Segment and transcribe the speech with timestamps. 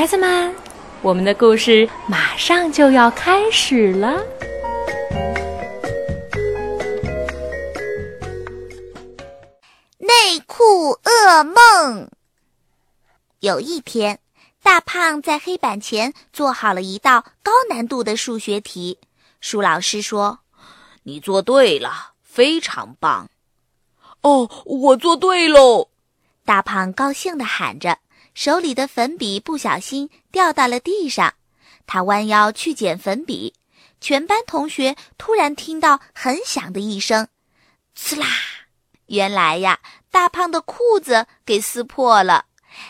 [0.00, 0.54] 孩子们，
[1.02, 4.24] 我们的故事马上就要开始了。
[9.98, 12.08] 内裤噩梦。
[13.40, 14.20] 有一天，
[14.62, 18.96] 大胖在黑板前做好了一道高难度的数学题。
[19.42, 20.38] 舒老师说
[21.04, 23.28] ：“你做对了，非常棒。”
[24.22, 25.88] 哦，我做对喽！
[26.46, 27.98] 大胖高兴的喊着。
[28.34, 31.34] 手里的粉笔不小心掉到了地上，
[31.86, 33.54] 他弯腰去捡粉笔，
[34.00, 37.28] 全班同学突然听到很响的一声，
[37.96, 38.26] 呲啦！
[39.06, 39.80] 原来呀，
[40.10, 42.46] 大胖的裤子给撕破了，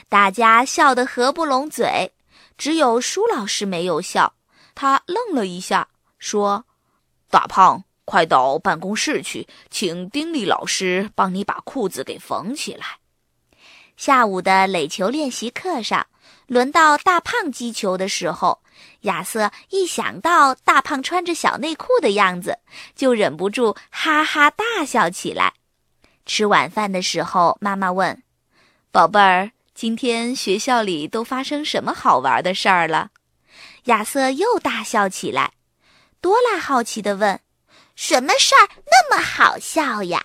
[0.09, 2.13] 大家笑得合不拢嘴，
[2.59, 4.35] 只有舒老师没有笑，
[4.75, 5.89] 他愣了一下，
[6.19, 6.67] 说
[7.31, 12.99] ：“大胖，快到办公室去，请丁力老师帮你把裤子给缝起来。”
[14.01, 16.07] 下午的垒球练习课上，
[16.47, 18.63] 轮到大胖击球的时候，
[19.03, 22.61] 亚瑟一想到大胖穿着小内裤的样子，
[22.97, 25.53] 就忍不住哈哈大笑起来。
[26.25, 28.23] 吃晚饭的时候，妈妈问
[28.91, 33.11] ：“宝贝儿，今天学校里都发生什么好玩的事儿了？”
[33.85, 35.53] 亚瑟又大笑起来。
[36.23, 37.39] 多拉好奇地问
[37.95, 40.25] ：“什么事儿那么好笑呀？”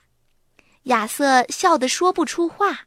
[0.84, 2.86] 亚瑟笑得说不出话。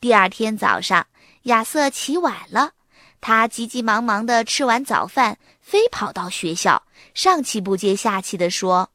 [0.00, 1.06] 第二天早上，
[1.44, 2.72] 亚瑟起晚了，
[3.20, 6.82] 他急急忙忙地吃完早饭，飞跑到学校，
[7.14, 8.90] 上气不接下气地说：“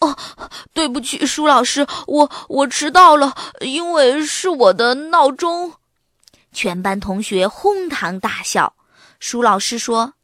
[0.00, 0.16] 哦，
[0.74, 5.74] 对不起，舒老师，我我迟到了，因为是我的闹钟。”
[6.52, 8.74] 全班同学哄堂大笑。
[9.18, 10.14] 舒老师说：“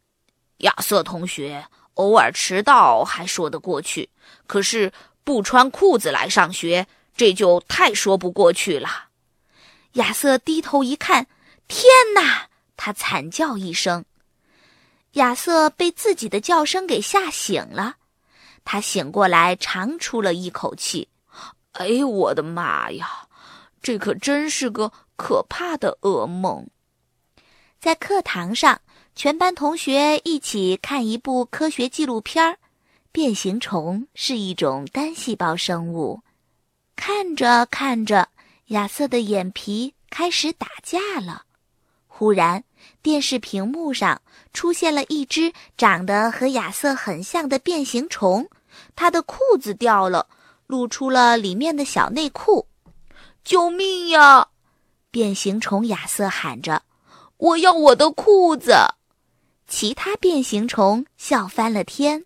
[0.58, 4.11] 亚瑟同学，偶尔迟到还说得过去，
[4.47, 4.92] 可是
[5.25, 9.06] 不穿裤子来上学，这就太说不过去了。”
[9.94, 11.26] 亚瑟低头一看，
[11.66, 11.84] 天
[12.15, 12.48] 哪！
[12.76, 14.04] 他惨叫一声。
[15.15, 17.97] 亚瑟被自己的叫声给吓醒了，
[18.65, 21.09] 他醒过来，长出了一口气。
[21.72, 23.26] 哎，我的妈呀！
[23.82, 26.69] 这可真是个可怕的噩梦。
[27.81, 28.81] 在课堂上，
[29.16, 32.59] 全班同学一起看一部科学纪录片儿。
[33.10, 36.22] 变形虫是一种单细胞生物。
[36.94, 38.28] 看着看着。
[38.70, 41.42] 亚瑟的眼皮开始打架了。
[42.06, 42.62] 忽然，
[43.03, 44.22] 电视屏幕上
[44.53, 48.48] 出现了一只长得和亚瑟很像的变形虫，
[48.94, 50.28] 它的裤子掉了，
[50.69, 52.69] 露出了里面的小内裤。
[53.42, 54.47] 救命呀！
[55.10, 56.82] 变形虫亚瑟喊着
[57.38, 58.72] ：“我要我的裤子！”
[59.66, 62.25] 其他变形虫笑翻了天。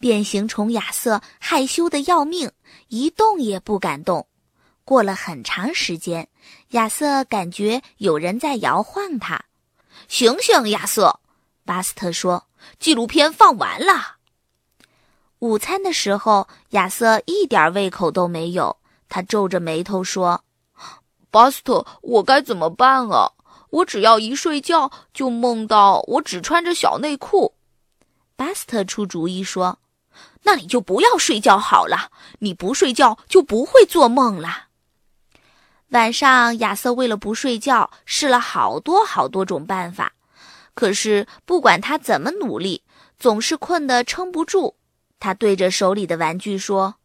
[0.00, 2.50] 变形虫亚瑟害羞的要命，
[2.88, 4.26] 一动也不敢动。
[4.88, 6.28] 过了很长时间，
[6.70, 9.44] 亚瑟感觉有人在摇晃他。
[10.08, 11.20] 醒醒，亚瑟！
[11.66, 12.46] 巴斯特说
[12.80, 14.16] ：“纪录片放完了。”
[15.40, 18.78] 午餐的时候，亚瑟一点胃口都没有。
[19.10, 20.42] 他皱着眉头说
[21.30, 23.32] ：“巴斯特，我该怎么办啊？
[23.68, 27.52] 我只要一睡觉，就梦到我只穿着小内裤。”
[28.36, 29.80] 巴斯特出主意说
[30.44, 32.10] ：“那你就不要睡觉好了。
[32.38, 34.67] 你不睡觉就不会做梦了。”
[35.90, 40.12] 晚上，亚瑟为了不睡觉，试了好多好多种办法，
[40.74, 42.82] 可是不管他怎么努力，
[43.18, 44.76] 总是困得撑不住。
[45.18, 46.96] 他对着手里的玩具说：“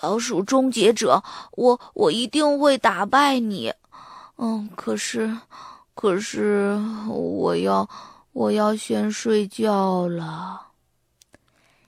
[0.00, 3.72] 老鼠终结者，我我一定会打败你。
[4.36, 5.36] 嗯，可是，
[5.94, 6.78] 可是
[7.08, 7.88] 我要
[8.32, 10.60] 我要先睡觉了。”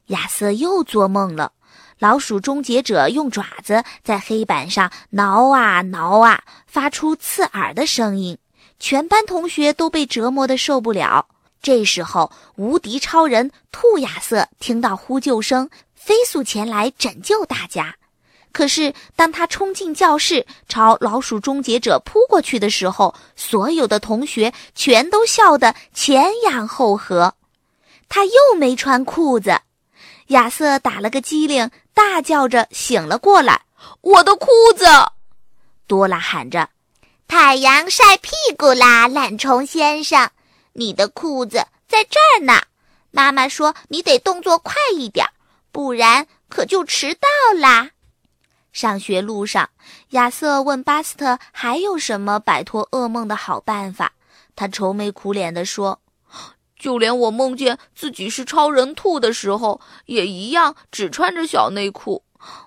[0.08, 1.52] 亚瑟又做梦了。
[1.98, 8.36] 老鼠终结者用爪子在黑板上挠啊挠啊，发出刺耳的声音。
[8.78, 11.26] 全班同学都被折磨得受不了。
[11.62, 17.96] 这时候，无敌超人兔亚瑟听到呼救声，飞速前来拯救大家。
[18.52, 27.34] 可是，当他冲进教室，朝老鼠终结者扑过去的时候，所有的同学全都笑得前仰后合。
[28.08, 29.60] 他又没穿裤子。
[30.28, 33.62] 亚瑟打了个激灵，大叫着醒了过来。
[34.00, 34.84] 我的裤子！
[35.86, 36.68] 多拉喊着
[37.28, 40.30] ：“太阳晒屁股啦，懒虫先生，
[40.72, 42.62] 你的裤子在这儿呢。
[43.12, 45.28] 妈妈说你得动作快一点，
[45.70, 47.90] 不然可就迟到啦。”
[48.72, 49.70] 上学路上，
[50.10, 54.12] 亚瑟问巴斯特还有什么摆脱噩梦的好办法。
[54.56, 56.00] 他愁眉苦脸地说。
[56.78, 62.22] 就连我梦见自己是超人兔的时候，也一样只穿着小内裤。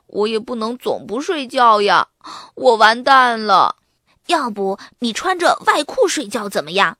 [0.08, 2.10] 我也不能总不睡觉呀，
[2.56, 3.78] 我完蛋了。
[4.26, 6.98] 要不你穿着外裤睡觉怎么样？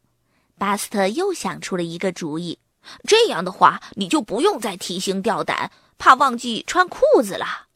[0.58, 2.60] 巴斯特又想出了一个主意
[3.08, 7.68] ：“这样的话，你就不用再提心吊胆，怕忘记穿裤子了。”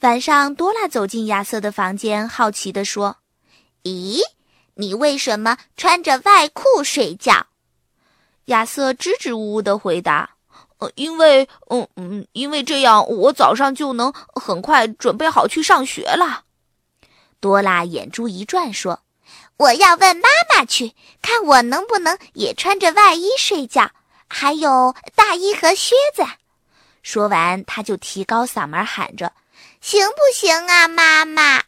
[0.00, 3.16] 晚上，多拉走进亚瑟的房间，好奇地说
[3.84, 4.20] ：“咦，
[4.74, 7.46] 你为什么穿着外裤睡觉？”
[8.48, 10.28] 亚瑟支支吾吾地回答
[10.78, 16.44] ：“呃，因为，嗯嗯，因为这样我早上就能很快准备好去上学了。”
[17.40, 19.00] 多拉眼珠一转，说
[19.58, 23.90] ：“我要问妈妈去，看我能不能也穿着外衣睡觉，
[24.28, 26.24] 还有大衣和靴子。”
[27.02, 29.32] 说完，他就提高嗓门喊着。
[29.80, 31.62] 行不行啊，妈妈？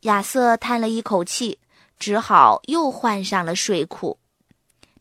[0.00, 1.58] 亚瑟叹了一口气，
[1.98, 4.18] 只好又换上了睡裤。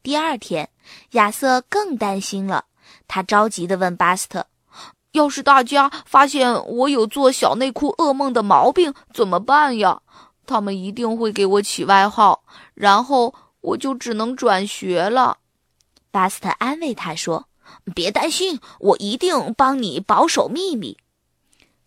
[0.04, 0.70] 第二天，
[1.12, 2.66] 亚瑟更担心了，
[3.08, 4.48] 他着急地问巴斯特
[5.14, 10.02] ：“要是大家发现我有做小内裤噩梦的毛病，怎么办呀？
[10.48, 12.44] 他们一定会给我起外号，
[12.74, 15.38] 然后我就只能转学了。”
[16.10, 17.48] 巴斯特安慰他说
[17.94, 20.98] ：“别担心，我一定帮你保守秘密。”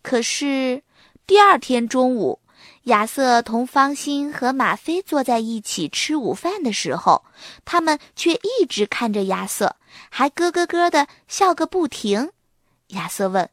[0.01, 0.83] 可是，
[1.27, 2.39] 第二天中午，
[2.85, 7.23] 亚瑟同方心和马菲坐在一起吃午饭的时候，
[7.65, 9.75] 他们却一直看着亚瑟，
[10.09, 12.31] 还咯咯咯的笑个不停。
[12.89, 13.49] 亚瑟问：“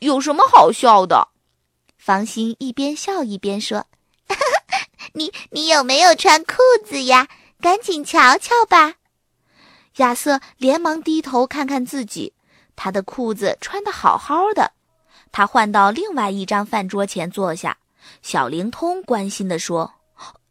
[0.00, 1.28] 有什么好笑的？”
[1.96, 3.86] 方心一边笑一边说
[5.14, 7.26] ：“你你有没有穿裤子呀？
[7.62, 8.96] 赶紧瞧瞧吧。”
[9.96, 12.34] 亚瑟连忙低头看看自己，
[12.76, 14.72] 他的裤子穿得好好的。
[15.32, 17.78] 他换到另外一张饭桌前坐下，
[18.22, 19.92] 小灵通关心地说：“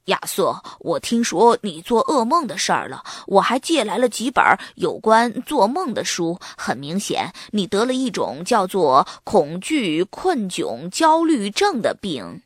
[0.05, 4.43] 亚瑟，我听说你做噩梦的事儿了，我还借来了几本
[4.75, 6.39] 有关做梦的书。
[6.57, 12.41] 很明显，你得了一种叫做恐惧困窘焦虑症的病。”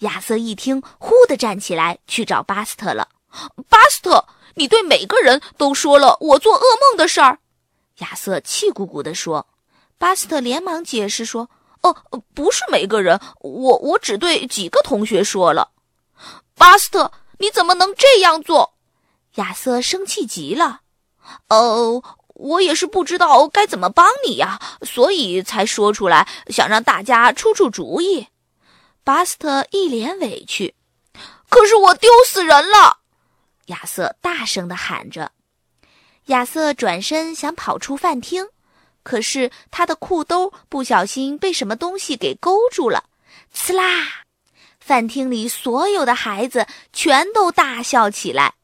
[0.00, 3.08] 亚瑟一听，忽地站起来去找巴斯特了。
[3.68, 7.38] “巴斯特，你对每个人都说了我做噩梦的事儿。”
[7.98, 9.46] 亚瑟气鼓鼓地说。
[9.98, 11.50] 巴斯特连忙解释说。
[11.82, 11.96] 哦，
[12.34, 15.70] 不是每个人，我我只对几个同学说了。
[16.54, 18.74] 巴斯特，你怎么能这样做？
[19.36, 20.80] 亚瑟生气极了。
[21.48, 22.02] 哦，
[22.34, 28.28] 我也是不知道该怎么帮你呀，所以才说出来，想让大家出出主意。
[29.04, 30.74] 巴斯特一脸委屈。
[31.48, 32.98] 可是我丢死人了！
[33.66, 35.32] 亚瑟大声地喊着。
[36.26, 38.48] 亚瑟转身想跑出饭厅。
[39.02, 43.04] 可是他的裤兜不小心被什么东西给勾住了，
[43.54, 44.24] 呲啦！
[44.78, 48.54] 饭厅里所有的孩子全都大笑起来，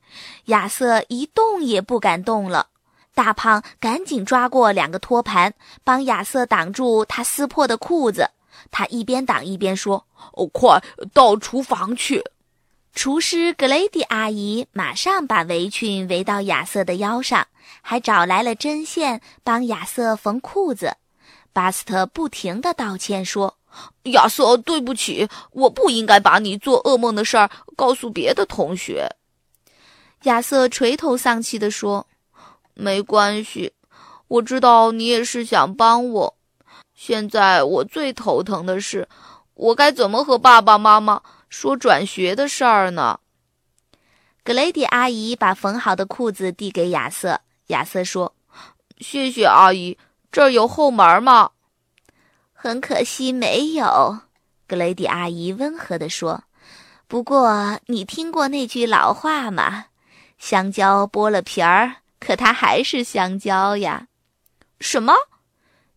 [0.47, 2.69] 亚瑟一动也不敢动了。
[3.15, 5.55] 大胖赶紧抓过两个托盘，
[5.85, 8.31] 帮亚瑟挡住他撕破的裤子。
[8.71, 10.83] 他一边挡一边说：“哦，快
[11.15, 12.23] 到厨房去！”
[12.97, 17.47] 厨师格雷迪阿姨马上把围裙围到亚瑟的腰上，
[17.83, 20.97] 还找来了针线帮亚瑟缝裤子。
[21.53, 23.59] 巴斯特不停地道歉说
[24.13, 29.15] ：“亚瑟，对不起，我不应该把你做噩梦的事儿告诉别的同学。”
[30.25, 32.07] 亚瑟垂头丧气地说
[32.73, 33.75] ：“没关系，
[34.27, 36.35] 我知道你也是想帮我。
[36.95, 39.07] 现在我最头疼的是，
[39.53, 43.21] 我该怎么和爸爸妈妈？”说转学的事儿呢。
[44.43, 47.41] 格雷迪阿姨把缝好的裤子递给亚瑟。
[47.69, 48.35] 亚瑟说
[48.99, 49.99] ：“谢谢阿姨，
[50.31, 51.51] 这儿有后门吗？”
[52.55, 54.21] 很可惜没有。
[54.69, 56.45] 格雷迪阿姨温和地说
[57.09, 59.87] ：“不过你听过那句老话吗？
[60.39, 64.07] 香蕉剥了皮儿，可它还是香蕉呀。”
[64.79, 65.13] 什么？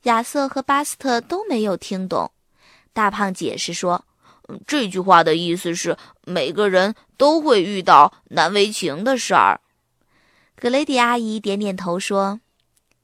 [0.03, 2.31] 亚瑟和巴斯特都没有听懂。
[2.93, 4.05] 大胖解释说。
[4.65, 9.61] 这句话的意思是，每个人都会遇到难为情的事儿。
[10.55, 12.41] 格雷迪阿姨点点头说：“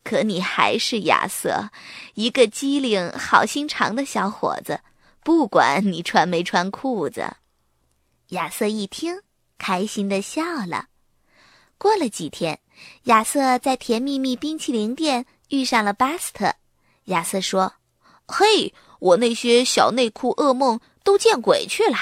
[0.04, 1.70] 可你还是亚瑟，
[2.16, 4.82] 一个机灵、好心肠的小伙子，
[5.24, 7.38] 不管你穿没穿裤子。”
[8.30, 9.20] 亚瑟一听，
[9.58, 10.88] 开心的笑了。
[11.78, 12.60] 过了几天，
[13.04, 16.56] 亚瑟在甜蜜蜜冰淇淋店遇上了巴斯特。
[17.06, 17.74] 亚瑟说
[18.28, 21.98] ：“嘿，我那些小内裤噩梦。”都见鬼去了！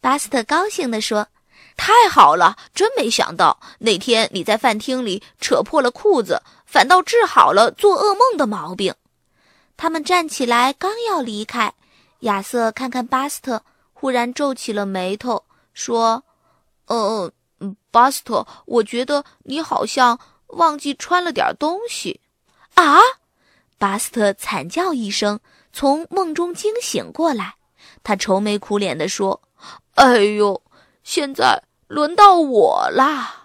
[0.00, 1.26] 巴斯特高兴地说
[1.76, 8.94] ：“太好了，真没想到那天你在饭厅里扯破了裤子，反倒治好了做噩梦的毛病。”
[9.76, 11.74] 他们站起来刚要离开，
[12.20, 16.22] 亚瑟看看巴斯特，忽然皱起了眉头，说
[16.86, 17.32] ：“呃，
[17.90, 22.20] 巴斯特，我觉得你好像忘记穿了点东西。”
[22.76, 23.00] 啊！
[23.78, 25.40] 巴斯特惨叫一声，
[25.72, 27.54] 从梦中惊醒过来。
[28.02, 29.40] 他愁眉苦脸地说
[29.96, 30.62] ：“哎呦，
[31.02, 33.39] 现在轮到我啦！”